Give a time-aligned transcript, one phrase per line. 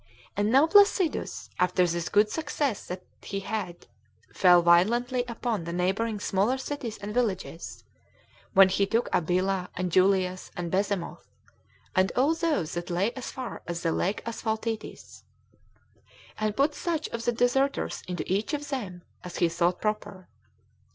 [0.35, 3.85] And now Placidus, after this good success that he had,
[4.33, 7.83] fell violently upon the neighboring smaller cities and villages;
[8.53, 11.27] when he took Abila, and Julias, and Bezemoth,
[11.95, 15.21] and all those that lay as far as the lake Asphaltites,
[16.39, 20.27] and put such of the deserters into each of them as he thought proper.